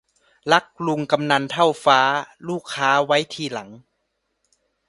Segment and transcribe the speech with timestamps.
[0.51, 1.99] รักลุงกำนันเท่าฟ้า
[2.47, 3.69] ลูกค้าไว้ทีหลัง